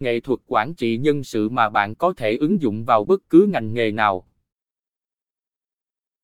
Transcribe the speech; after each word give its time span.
nghệ 0.00 0.20
thuật 0.20 0.40
quản 0.46 0.74
trị 0.74 0.98
nhân 0.98 1.24
sự 1.24 1.48
mà 1.48 1.68
bạn 1.68 1.94
có 1.94 2.12
thể 2.12 2.36
ứng 2.36 2.60
dụng 2.60 2.84
vào 2.84 3.04
bất 3.04 3.20
cứ 3.30 3.48
ngành 3.52 3.74
nghề 3.74 3.90
nào. 3.90 4.26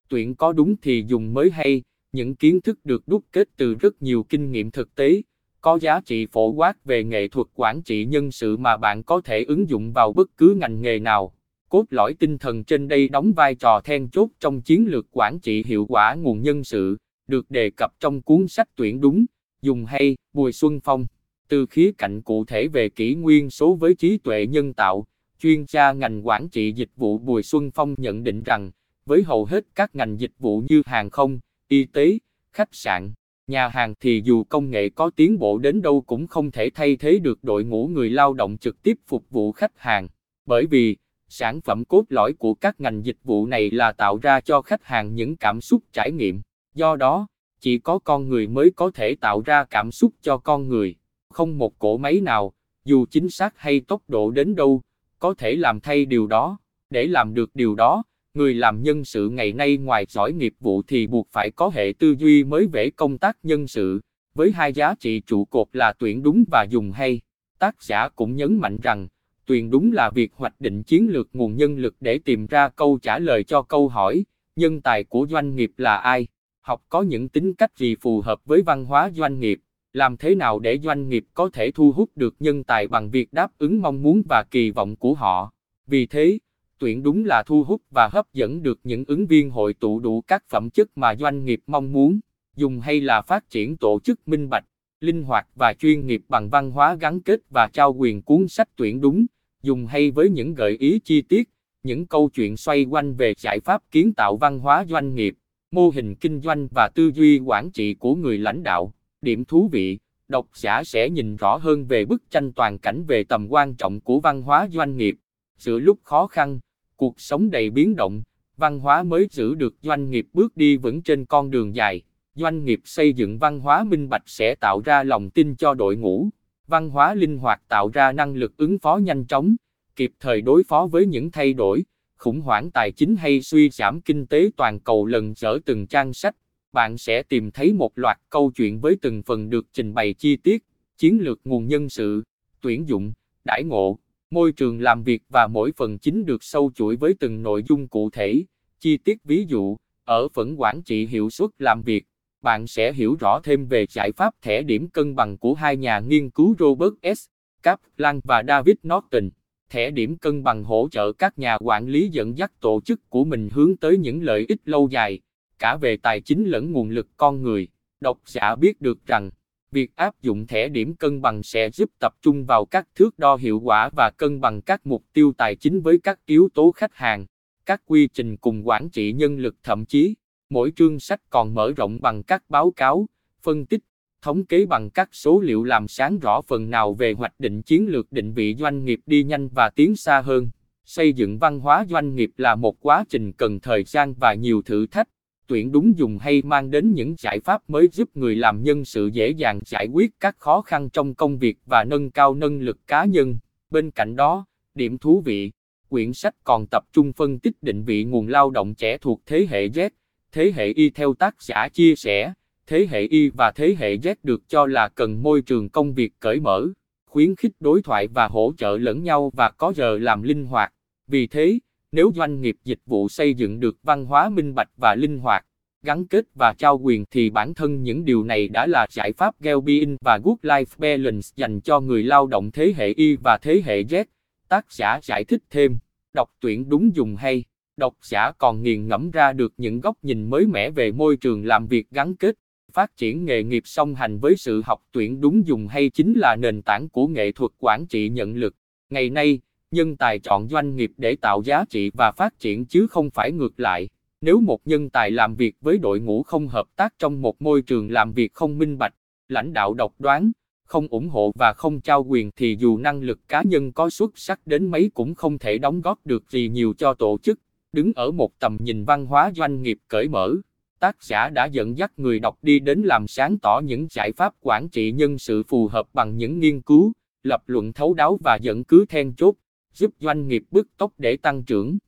Tuyển 0.08 0.34
có 0.34 0.52
đúng 0.52 0.76
thì 0.82 1.04
dùng 1.08 1.34
mới 1.34 1.50
hay, 1.50 1.82
những 2.12 2.34
kiến 2.34 2.60
thức 2.60 2.78
được 2.84 3.08
đúc 3.08 3.24
kết 3.32 3.48
từ 3.56 3.74
rất 3.74 4.02
nhiều 4.02 4.22
kinh 4.22 4.52
nghiệm 4.52 4.70
thực 4.70 4.94
tế, 4.94 5.22
có 5.60 5.78
giá 5.80 6.00
trị 6.00 6.26
phổ 6.26 6.48
quát 6.52 6.84
về 6.84 7.04
nghệ 7.04 7.28
thuật 7.28 7.46
quản 7.54 7.82
trị 7.82 8.04
nhân 8.04 8.30
sự 8.32 8.56
mà 8.56 8.76
bạn 8.76 9.02
có 9.02 9.20
thể 9.20 9.44
ứng 9.44 9.68
dụng 9.68 9.92
vào 9.92 10.12
bất 10.12 10.36
cứ 10.36 10.54
ngành 10.60 10.82
nghề 10.82 10.98
nào. 10.98 11.32
Cốt 11.68 11.84
lõi 11.90 12.14
tinh 12.14 12.38
thần 12.38 12.64
trên 12.64 12.88
đây 12.88 13.08
đóng 13.08 13.32
vai 13.32 13.54
trò 13.54 13.80
then 13.84 14.08
chốt 14.10 14.28
trong 14.40 14.62
chiến 14.62 14.86
lược 14.86 15.06
quản 15.10 15.38
trị 15.38 15.64
hiệu 15.66 15.86
quả 15.88 16.14
nguồn 16.14 16.42
nhân 16.42 16.64
sự, 16.64 16.96
được 17.26 17.50
đề 17.50 17.70
cập 17.70 17.92
trong 18.00 18.22
cuốn 18.22 18.48
sách 18.48 18.68
tuyển 18.76 19.00
đúng, 19.00 19.24
dùng 19.62 19.84
hay, 19.84 20.16
Bùi 20.32 20.52
Xuân 20.52 20.80
Phong. 20.80 21.06
Từ 21.48 21.66
khía 21.66 21.92
cạnh 21.98 22.22
cụ 22.22 22.44
thể 22.44 22.68
về 22.68 22.88
kỷ 22.88 23.14
nguyên 23.14 23.50
số 23.50 23.74
với 23.74 23.94
trí 23.94 24.18
tuệ 24.18 24.46
nhân 24.46 24.72
tạo, 24.72 25.06
chuyên 25.38 25.64
gia 25.68 25.92
ngành 25.92 26.26
quản 26.26 26.48
trị 26.48 26.72
dịch 26.72 26.90
vụ 26.96 27.18
Bùi 27.18 27.42
Xuân 27.42 27.70
Phong 27.70 27.94
nhận 27.98 28.24
định 28.24 28.42
rằng, 28.42 28.70
với 29.06 29.22
hầu 29.22 29.44
hết 29.44 29.64
các 29.74 29.94
ngành 29.94 30.20
dịch 30.20 30.32
vụ 30.38 30.62
như 30.68 30.82
hàng 30.86 31.10
không, 31.10 31.38
y 31.68 31.84
tế, 31.84 32.18
khách 32.52 32.68
sạn, 32.72 33.12
nhà 33.46 33.68
hàng 33.68 33.94
thì 34.00 34.22
dù 34.24 34.44
công 34.44 34.70
nghệ 34.70 34.88
có 34.88 35.10
tiến 35.16 35.38
bộ 35.38 35.58
đến 35.58 35.82
đâu 35.82 36.00
cũng 36.00 36.26
không 36.26 36.50
thể 36.50 36.70
thay 36.70 36.96
thế 36.96 37.18
được 37.18 37.44
đội 37.44 37.64
ngũ 37.64 37.86
người 37.86 38.10
lao 38.10 38.34
động 38.34 38.56
trực 38.60 38.82
tiếp 38.82 38.98
phục 39.06 39.30
vụ 39.30 39.52
khách 39.52 39.78
hàng. 39.78 40.08
Bởi 40.46 40.66
vì, 40.66 40.96
sản 41.28 41.60
phẩm 41.60 41.84
cốt 41.84 42.04
lõi 42.08 42.32
của 42.32 42.54
các 42.54 42.80
ngành 42.80 43.04
dịch 43.04 43.18
vụ 43.24 43.46
này 43.46 43.70
là 43.70 43.92
tạo 43.92 44.18
ra 44.22 44.40
cho 44.40 44.62
khách 44.62 44.84
hàng 44.84 45.14
những 45.14 45.36
cảm 45.36 45.60
xúc 45.60 45.82
trải 45.92 46.10
nghiệm. 46.12 46.40
Do 46.74 46.96
đó, 46.96 47.26
chỉ 47.60 47.78
có 47.78 47.98
con 47.98 48.28
người 48.28 48.46
mới 48.46 48.70
có 48.76 48.90
thể 48.94 49.14
tạo 49.14 49.42
ra 49.42 49.64
cảm 49.64 49.92
xúc 49.92 50.12
cho 50.22 50.38
con 50.38 50.68
người. 50.68 50.96
Không 51.36 51.58
một 51.58 51.78
cỗ 51.78 51.96
máy 51.96 52.20
nào, 52.20 52.52
dù 52.84 53.06
chính 53.10 53.30
xác 53.30 53.58
hay 53.58 53.80
tốc 53.80 54.02
độ 54.08 54.30
đến 54.30 54.54
đâu, 54.54 54.82
có 55.18 55.34
thể 55.34 55.56
làm 55.56 55.80
thay 55.80 56.04
điều 56.04 56.26
đó. 56.26 56.58
Để 56.90 57.06
làm 57.06 57.34
được 57.34 57.50
điều 57.54 57.74
đó, 57.74 58.02
người 58.34 58.54
làm 58.54 58.82
nhân 58.82 59.04
sự 59.04 59.28
ngày 59.28 59.52
nay 59.52 59.76
ngoài 59.76 60.06
giỏi 60.08 60.32
nghiệp 60.32 60.54
vụ 60.60 60.82
thì 60.82 61.06
buộc 61.06 61.28
phải 61.32 61.50
có 61.50 61.70
hệ 61.74 61.92
tư 61.98 62.14
duy 62.18 62.44
mới 62.44 62.66
về 62.66 62.90
công 62.90 63.18
tác 63.18 63.36
nhân 63.42 63.66
sự, 63.66 64.00
với 64.34 64.52
hai 64.52 64.72
giá 64.72 64.94
trị 64.94 65.20
trụ 65.20 65.44
cột 65.44 65.68
là 65.72 65.92
tuyển 65.98 66.22
đúng 66.22 66.44
và 66.50 66.66
dùng 66.70 66.92
hay. 66.92 67.20
Tác 67.58 67.82
giả 67.82 68.08
cũng 68.08 68.36
nhấn 68.36 68.58
mạnh 68.58 68.78
rằng, 68.82 69.08
tuyển 69.46 69.70
đúng 69.70 69.92
là 69.92 70.10
việc 70.10 70.32
hoạch 70.34 70.60
định 70.60 70.82
chiến 70.82 71.08
lược 71.08 71.28
nguồn 71.32 71.56
nhân 71.56 71.78
lực 71.78 71.96
để 72.00 72.18
tìm 72.18 72.46
ra 72.46 72.68
câu 72.68 72.98
trả 73.02 73.18
lời 73.18 73.44
cho 73.44 73.62
câu 73.62 73.88
hỏi, 73.88 74.24
nhân 74.56 74.80
tài 74.80 75.04
của 75.04 75.26
doanh 75.30 75.56
nghiệp 75.56 75.72
là 75.76 75.96
ai, 75.96 76.26
học 76.60 76.82
có 76.88 77.02
những 77.02 77.28
tính 77.28 77.54
cách 77.54 77.76
gì 77.76 77.96
phù 78.00 78.20
hợp 78.20 78.44
với 78.44 78.62
văn 78.62 78.84
hóa 78.84 79.10
doanh 79.10 79.40
nghiệp, 79.40 79.60
làm 79.96 80.16
thế 80.16 80.34
nào 80.34 80.58
để 80.58 80.78
doanh 80.78 81.08
nghiệp 81.08 81.24
có 81.34 81.50
thể 81.52 81.70
thu 81.70 81.92
hút 81.92 82.10
được 82.16 82.34
nhân 82.40 82.64
tài 82.64 82.88
bằng 82.88 83.10
việc 83.10 83.32
đáp 83.32 83.50
ứng 83.58 83.82
mong 83.82 84.02
muốn 84.02 84.22
và 84.28 84.44
kỳ 84.50 84.70
vọng 84.70 84.96
của 84.96 85.14
họ. 85.14 85.52
Vì 85.86 86.06
thế, 86.06 86.38
tuyển 86.78 87.02
đúng 87.02 87.24
là 87.24 87.42
thu 87.46 87.64
hút 87.64 87.82
và 87.90 88.08
hấp 88.12 88.32
dẫn 88.32 88.62
được 88.62 88.80
những 88.84 89.04
ứng 89.06 89.26
viên 89.26 89.50
hội 89.50 89.74
tụ 89.74 90.00
đủ 90.00 90.20
các 90.20 90.44
phẩm 90.48 90.70
chất 90.70 90.98
mà 90.98 91.16
doanh 91.16 91.44
nghiệp 91.44 91.60
mong 91.66 91.92
muốn, 91.92 92.20
dùng 92.56 92.80
hay 92.80 93.00
là 93.00 93.22
phát 93.22 93.50
triển 93.50 93.76
tổ 93.76 94.00
chức 94.00 94.28
minh 94.28 94.48
bạch, 94.48 94.64
linh 95.00 95.22
hoạt 95.22 95.46
và 95.54 95.74
chuyên 95.74 96.06
nghiệp 96.06 96.22
bằng 96.28 96.50
văn 96.50 96.70
hóa 96.70 96.94
gắn 96.94 97.20
kết 97.20 97.40
và 97.50 97.68
trao 97.72 97.92
quyền 97.92 98.22
cuốn 98.22 98.48
sách 98.48 98.68
tuyển 98.76 99.00
đúng, 99.00 99.26
dùng 99.62 99.86
hay 99.86 100.10
với 100.10 100.30
những 100.30 100.54
gợi 100.54 100.76
ý 100.80 100.98
chi 100.98 101.22
tiết, 101.22 101.50
những 101.82 102.06
câu 102.06 102.30
chuyện 102.34 102.56
xoay 102.56 102.84
quanh 102.84 103.14
về 103.14 103.34
giải 103.36 103.60
pháp 103.60 103.82
kiến 103.90 104.14
tạo 104.14 104.36
văn 104.36 104.58
hóa 104.58 104.84
doanh 104.88 105.14
nghiệp, 105.14 105.34
mô 105.70 105.88
hình 105.88 106.14
kinh 106.14 106.40
doanh 106.40 106.68
và 106.74 106.88
tư 106.94 107.10
duy 107.14 107.38
quản 107.38 107.70
trị 107.70 107.94
của 107.94 108.14
người 108.14 108.38
lãnh 108.38 108.62
đạo. 108.62 108.92
Điểm 109.26 109.44
thú 109.44 109.68
vị, 109.72 109.98
độc 110.28 110.46
giả 110.54 110.84
sẽ 110.84 111.10
nhìn 111.10 111.36
rõ 111.36 111.56
hơn 111.56 111.86
về 111.86 112.04
bức 112.04 112.22
tranh 112.30 112.52
toàn 112.52 112.78
cảnh 112.78 113.04
về 113.04 113.24
tầm 113.24 113.46
quan 113.50 113.74
trọng 113.74 114.00
của 114.00 114.20
văn 114.20 114.42
hóa 114.42 114.68
doanh 114.72 114.96
nghiệp. 114.96 115.16
Giữa 115.58 115.78
lúc 115.78 115.98
khó 116.02 116.26
khăn, 116.26 116.58
cuộc 116.96 117.20
sống 117.20 117.50
đầy 117.50 117.70
biến 117.70 117.96
động, 117.96 118.22
văn 118.56 118.78
hóa 118.78 119.02
mới 119.02 119.28
giữ 119.30 119.54
được 119.54 119.74
doanh 119.82 120.10
nghiệp 120.10 120.26
bước 120.32 120.56
đi 120.56 120.76
vững 120.76 121.02
trên 121.02 121.24
con 121.24 121.50
đường 121.50 121.74
dài. 121.74 122.02
Doanh 122.34 122.64
nghiệp 122.64 122.80
xây 122.84 123.12
dựng 123.12 123.38
văn 123.38 123.60
hóa 123.60 123.84
minh 123.84 124.08
bạch 124.08 124.22
sẽ 124.26 124.54
tạo 124.54 124.80
ra 124.80 125.02
lòng 125.02 125.30
tin 125.30 125.56
cho 125.56 125.74
đội 125.74 125.96
ngũ. 125.96 126.28
Văn 126.66 126.90
hóa 126.90 127.14
linh 127.14 127.38
hoạt 127.38 127.62
tạo 127.68 127.88
ra 127.88 128.12
năng 128.12 128.34
lực 128.34 128.56
ứng 128.56 128.78
phó 128.78 128.96
nhanh 128.96 129.24
chóng, 129.26 129.56
kịp 129.96 130.10
thời 130.20 130.40
đối 130.40 130.64
phó 130.64 130.86
với 130.86 131.06
những 131.06 131.30
thay 131.30 131.52
đổi, 131.52 131.84
khủng 132.18 132.40
hoảng 132.40 132.70
tài 132.70 132.92
chính 132.92 133.16
hay 133.16 133.42
suy 133.42 133.68
giảm 133.68 134.00
kinh 134.00 134.26
tế 134.26 134.50
toàn 134.56 134.80
cầu 134.80 135.06
lần 135.06 135.34
dở 135.34 135.58
từng 135.64 135.86
trang 135.86 136.12
sách. 136.12 136.36
Bạn 136.72 136.98
sẽ 136.98 137.22
tìm 137.22 137.50
thấy 137.50 137.72
một 137.72 137.98
loạt 137.98 138.18
câu 138.30 138.52
chuyện 138.54 138.80
với 138.80 138.96
từng 139.02 139.22
phần 139.22 139.50
được 139.50 139.66
trình 139.72 139.94
bày 139.94 140.14
chi 140.14 140.36
tiết, 140.36 140.64
chiến 140.98 141.18
lược 141.20 141.40
nguồn 141.44 141.68
nhân 141.68 141.88
sự, 141.88 142.22
tuyển 142.60 142.88
dụng, 142.88 143.12
đãi 143.44 143.64
ngộ, 143.64 143.98
Môi 144.30 144.52
trường 144.52 144.80
làm 144.80 145.02
việc 145.02 145.22
và 145.28 145.46
mỗi 145.46 145.72
phần 145.76 145.98
chính 145.98 146.26
được 146.26 146.44
sâu 146.44 146.70
chuỗi 146.74 146.96
với 146.96 147.14
từng 147.20 147.42
nội 147.42 147.62
dung 147.62 147.88
cụ 147.88 148.10
thể, 148.10 148.44
chi 148.80 148.96
tiết 148.96 149.24
ví 149.24 149.44
dụ, 149.48 149.76
ở 150.04 150.28
phần 150.28 150.60
quản 150.60 150.82
trị 150.82 151.06
hiệu 151.06 151.30
suất 151.30 151.50
làm 151.58 151.82
việc, 151.82 152.06
bạn 152.42 152.66
sẽ 152.66 152.92
hiểu 152.92 153.16
rõ 153.20 153.40
thêm 153.40 153.66
về 153.66 153.86
giải 153.90 154.12
pháp 154.12 154.34
thẻ 154.42 154.62
điểm 154.62 154.88
cân 154.88 155.14
bằng 155.14 155.38
của 155.38 155.54
hai 155.54 155.76
nhà 155.76 155.98
nghiên 155.98 156.30
cứu 156.30 156.54
Robert 156.58 157.16
S. 157.16 157.26
Kaplan 157.62 158.20
và 158.24 158.42
David 158.48 158.76
Norton. 158.88 159.30
Thẻ 159.70 159.90
điểm 159.90 160.16
cân 160.16 160.42
bằng 160.42 160.64
hỗ 160.64 160.88
trợ 160.90 161.12
các 161.12 161.38
nhà 161.38 161.58
quản 161.58 161.88
lý 161.88 162.08
dẫn 162.08 162.38
dắt 162.38 162.52
tổ 162.60 162.80
chức 162.84 163.10
của 163.10 163.24
mình 163.24 163.48
hướng 163.52 163.76
tới 163.76 163.98
những 163.98 164.22
lợi 164.22 164.44
ích 164.48 164.60
lâu 164.64 164.88
dài, 164.88 165.20
cả 165.58 165.76
về 165.76 165.96
tài 165.96 166.20
chính 166.20 166.44
lẫn 166.44 166.72
nguồn 166.72 166.90
lực 166.90 167.06
con 167.16 167.42
người. 167.42 167.68
Độc 168.00 168.18
giả 168.26 168.56
biết 168.56 168.80
được 168.80 169.06
rằng, 169.06 169.30
Việc 169.70 169.96
áp 169.96 170.22
dụng 170.22 170.46
thẻ 170.46 170.68
điểm 170.68 170.94
cân 170.94 171.22
bằng 171.22 171.42
sẽ 171.42 171.70
giúp 171.70 171.90
tập 172.00 172.12
trung 172.22 172.44
vào 172.44 172.64
các 172.64 172.88
thước 172.94 173.18
đo 173.18 173.36
hiệu 173.36 173.60
quả 173.60 173.90
và 173.96 174.10
cân 174.16 174.40
bằng 174.40 174.62
các 174.62 174.86
mục 174.86 175.04
tiêu 175.12 175.32
tài 175.38 175.56
chính 175.56 175.80
với 175.80 175.98
các 176.02 176.26
yếu 176.26 176.48
tố 176.54 176.70
khách 176.70 176.94
hàng, 176.94 177.26
các 177.66 177.82
quy 177.86 178.08
trình 178.14 178.36
cùng 178.36 178.68
quản 178.68 178.88
trị 178.88 179.12
nhân 179.12 179.38
lực 179.38 179.56
thậm 179.62 179.84
chí, 179.84 180.14
mỗi 180.50 180.72
chương 180.76 181.00
sách 181.00 181.20
còn 181.30 181.54
mở 181.54 181.72
rộng 181.76 181.98
bằng 182.00 182.22
các 182.22 182.42
báo 182.48 182.70
cáo, 182.70 183.06
phân 183.42 183.66
tích, 183.66 183.80
thống 184.22 184.44
kế 184.44 184.66
bằng 184.66 184.90
các 184.90 185.08
số 185.12 185.40
liệu 185.40 185.64
làm 185.64 185.88
sáng 185.88 186.18
rõ 186.18 186.42
phần 186.42 186.70
nào 186.70 186.94
về 186.94 187.12
hoạch 187.12 187.34
định 187.38 187.62
chiến 187.62 187.86
lược 187.88 188.12
định 188.12 188.32
vị 188.32 188.56
doanh 188.58 188.84
nghiệp 188.84 189.00
đi 189.06 189.24
nhanh 189.24 189.48
và 189.48 189.70
tiến 189.70 189.96
xa 189.96 190.20
hơn. 190.20 190.48
Xây 190.84 191.12
dựng 191.12 191.38
văn 191.38 191.60
hóa 191.60 191.86
doanh 191.88 192.14
nghiệp 192.14 192.30
là 192.36 192.54
một 192.54 192.80
quá 192.80 193.04
trình 193.08 193.32
cần 193.32 193.60
thời 193.60 193.84
gian 193.84 194.14
và 194.14 194.34
nhiều 194.34 194.62
thử 194.62 194.86
thách, 194.86 195.08
tuyển 195.46 195.72
đúng 195.72 195.98
dùng 195.98 196.18
hay 196.18 196.42
mang 196.42 196.70
đến 196.70 196.94
những 196.94 197.14
giải 197.18 197.40
pháp 197.40 197.70
mới 197.70 197.88
giúp 197.92 198.16
người 198.16 198.36
làm 198.36 198.62
nhân 198.62 198.84
sự 198.84 199.06
dễ 199.06 199.30
dàng 199.30 199.60
giải 199.66 199.86
quyết 199.92 200.10
các 200.20 200.38
khó 200.38 200.62
khăn 200.62 200.90
trong 200.90 201.14
công 201.14 201.38
việc 201.38 201.58
và 201.66 201.84
nâng 201.84 202.10
cao 202.10 202.34
năng 202.34 202.60
lực 202.60 202.78
cá 202.86 203.04
nhân. 203.04 203.36
Bên 203.70 203.90
cạnh 203.90 204.16
đó, 204.16 204.46
điểm 204.74 204.98
thú 204.98 205.22
vị, 205.24 205.52
quyển 205.88 206.12
sách 206.12 206.34
còn 206.44 206.66
tập 206.70 206.84
trung 206.92 207.12
phân 207.12 207.38
tích 207.38 207.62
định 207.62 207.84
vị 207.84 208.04
nguồn 208.04 208.28
lao 208.28 208.50
động 208.50 208.74
trẻ 208.74 208.98
thuộc 208.98 209.22
thế 209.26 209.46
hệ 209.50 209.68
Z, 209.68 209.90
thế 210.32 210.52
hệ 210.56 210.66
Y 210.66 210.90
theo 210.90 211.14
tác 211.14 211.42
giả 211.42 211.68
chia 211.72 211.96
sẻ, 211.96 212.32
thế 212.66 212.86
hệ 212.90 213.02
Y 213.02 213.28
và 213.28 213.52
thế 213.54 213.76
hệ 213.78 213.96
Z 213.96 214.14
được 214.22 214.48
cho 214.48 214.66
là 214.66 214.88
cần 214.88 215.22
môi 215.22 215.42
trường 215.42 215.68
công 215.68 215.94
việc 215.94 216.12
cởi 216.20 216.40
mở, 216.40 216.66
khuyến 217.06 217.36
khích 217.36 217.52
đối 217.60 217.82
thoại 217.82 218.08
và 218.08 218.28
hỗ 218.28 218.52
trợ 218.58 218.78
lẫn 218.78 219.02
nhau 219.02 219.32
và 219.36 219.50
có 219.50 219.72
giờ 219.76 219.98
làm 219.98 220.22
linh 220.22 220.44
hoạt. 220.46 220.72
Vì 221.06 221.26
thế, 221.26 221.58
nếu 221.96 222.12
doanh 222.14 222.40
nghiệp 222.40 222.56
dịch 222.64 222.78
vụ 222.86 223.08
xây 223.08 223.34
dựng 223.34 223.60
được 223.60 223.76
văn 223.82 224.04
hóa 224.04 224.28
minh 224.28 224.54
bạch 224.54 224.68
và 224.76 224.94
linh 224.94 225.18
hoạt, 225.18 225.46
gắn 225.82 226.06
kết 226.06 226.24
và 226.34 226.54
trao 226.58 226.78
quyền 226.78 227.04
thì 227.10 227.30
bản 227.30 227.54
thân 227.54 227.82
những 227.82 228.04
điều 228.04 228.24
này 228.24 228.48
đã 228.48 228.66
là 228.66 228.86
giải 228.90 229.12
pháp 229.12 229.34
Gelbin 229.40 229.96
và 230.00 230.18
good-life 230.24 230.64
balance 230.78 231.28
dành 231.36 231.60
cho 231.60 231.80
người 231.80 232.02
lao 232.02 232.26
động 232.26 232.50
thế 232.50 232.74
hệ 232.76 232.88
Y 232.92 233.16
và 233.16 233.38
thế 233.42 233.62
hệ 233.64 233.82
Z. 233.82 234.04
Tác 234.48 234.72
giả 234.72 235.00
giải 235.02 235.24
thích 235.24 235.42
thêm, 235.50 235.78
đọc 236.12 236.30
tuyển 236.40 236.68
đúng 236.68 236.96
dùng 236.96 237.16
hay, 237.16 237.44
độc 237.76 237.94
giả 238.02 238.32
còn 238.38 238.62
nghiền 238.62 238.88
ngẫm 238.88 239.10
ra 239.10 239.32
được 239.32 239.52
những 239.56 239.80
góc 239.80 239.96
nhìn 240.02 240.30
mới 240.30 240.46
mẻ 240.46 240.70
về 240.70 240.92
môi 240.92 241.16
trường 241.16 241.46
làm 241.46 241.66
việc 241.66 241.90
gắn 241.90 242.16
kết. 242.16 242.34
Phát 242.72 242.96
triển 242.96 243.24
nghề 243.24 243.42
nghiệp 243.42 243.62
song 243.66 243.94
hành 243.94 244.18
với 244.18 244.36
sự 244.36 244.62
học 244.64 244.82
tuyển 244.92 245.20
đúng 245.20 245.46
dùng 245.46 245.68
hay 245.68 245.90
chính 245.90 246.18
là 246.18 246.36
nền 246.36 246.62
tảng 246.62 246.88
của 246.88 247.06
nghệ 247.06 247.32
thuật 247.32 247.52
quản 247.58 247.86
trị 247.86 248.08
nhận 248.08 248.36
lực. 248.36 248.54
Ngày 248.90 249.10
nay, 249.10 249.40
nhân 249.70 249.96
tài 249.96 250.18
chọn 250.18 250.48
doanh 250.48 250.76
nghiệp 250.76 250.92
để 250.96 251.16
tạo 251.16 251.42
giá 251.42 251.64
trị 251.70 251.90
và 251.94 252.12
phát 252.12 252.38
triển 252.38 252.66
chứ 252.66 252.86
không 252.86 253.10
phải 253.10 253.32
ngược 253.32 253.60
lại. 253.60 253.88
Nếu 254.20 254.40
một 254.40 254.60
nhân 254.64 254.90
tài 254.90 255.10
làm 255.10 255.34
việc 255.34 255.56
với 255.60 255.78
đội 255.78 256.00
ngũ 256.00 256.22
không 256.22 256.48
hợp 256.48 256.66
tác 256.76 256.94
trong 256.98 257.22
một 257.22 257.42
môi 257.42 257.62
trường 257.62 257.90
làm 257.90 258.12
việc 258.12 258.32
không 258.32 258.58
minh 258.58 258.78
bạch, 258.78 258.94
lãnh 259.28 259.52
đạo 259.52 259.74
độc 259.74 259.92
đoán, 259.98 260.30
không 260.66 260.88
ủng 260.88 261.08
hộ 261.08 261.32
và 261.34 261.52
không 261.52 261.80
trao 261.80 262.04
quyền 262.04 262.30
thì 262.36 262.56
dù 262.60 262.78
năng 262.78 263.00
lực 263.00 263.18
cá 263.28 263.42
nhân 263.42 263.72
có 263.72 263.90
xuất 263.90 264.18
sắc 264.18 264.46
đến 264.46 264.70
mấy 264.70 264.90
cũng 264.94 265.14
không 265.14 265.38
thể 265.38 265.58
đóng 265.58 265.80
góp 265.80 265.98
được 266.06 266.30
gì 266.30 266.48
nhiều 266.48 266.74
cho 266.78 266.94
tổ 266.94 267.18
chức. 267.22 267.40
Đứng 267.72 267.92
ở 267.96 268.10
một 268.10 268.38
tầm 268.38 268.56
nhìn 268.60 268.84
văn 268.84 269.06
hóa 269.06 269.32
doanh 269.36 269.62
nghiệp 269.62 269.78
cởi 269.88 270.08
mở, 270.08 270.34
tác 270.78 271.02
giả 271.02 271.28
đã 271.28 271.46
dẫn 271.46 271.78
dắt 271.78 271.92
người 271.96 272.20
đọc 272.20 272.38
đi 272.42 272.58
đến 272.58 272.82
làm 272.82 273.06
sáng 273.08 273.38
tỏ 273.38 273.60
những 273.64 273.86
giải 273.90 274.12
pháp 274.12 274.34
quản 274.40 274.68
trị 274.68 274.92
nhân 274.92 275.18
sự 275.18 275.42
phù 275.42 275.68
hợp 275.68 275.86
bằng 275.94 276.16
những 276.16 276.40
nghiên 276.40 276.60
cứu, 276.60 276.92
lập 277.22 277.42
luận 277.46 277.72
thấu 277.72 277.94
đáo 277.94 278.18
và 278.24 278.36
dẫn 278.36 278.64
cứ 278.64 278.84
then 278.88 279.14
chốt 279.14 279.34
giúp 279.76 279.90
doanh 280.00 280.28
nghiệp 280.28 280.42
bứt 280.50 280.66
tốc 280.76 280.92
để 280.98 281.16
tăng 281.16 281.44
trưởng. 281.44 281.78